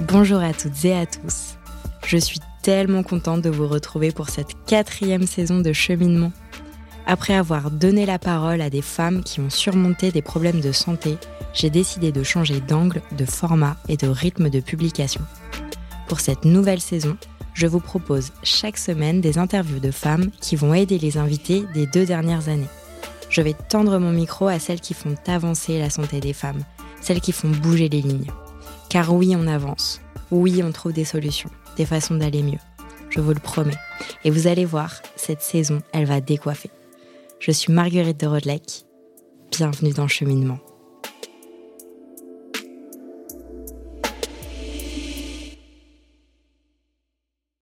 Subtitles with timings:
[0.00, 1.56] Bonjour à toutes et à tous.
[2.06, 6.32] Je suis tellement contente de vous retrouver pour cette quatrième saison de cheminement.
[7.06, 11.16] Après avoir donné la parole à des femmes qui ont surmonté des problèmes de santé,
[11.54, 15.22] j'ai décidé de changer d'angle, de format et de rythme de publication.
[16.06, 17.16] Pour cette nouvelle saison,
[17.54, 21.86] je vous propose chaque semaine des interviews de femmes qui vont aider les invités des
[21.86, 22.68] deux dernières années.
[23.30, 26.64] Je vais tendre mon micro à celles qui font avancer la santé des femmes,
[27.00, 28.30] celles qui font bouger les lignes.
[28.88, 30.00] Car oui, on avance.
[30.32, 32.58] Oui, on trouve des solutions, des façons d'aller mieux.
[33.08, 33.78] Je vous le promets.
[34.24, 36.70] Et vous allez voir, cette saison, elle va décoiffer.
[37.38, 38.84] Je suis Marguerite de Rodelec.
[39.52, 40.58] Bienvenue dans cheminement.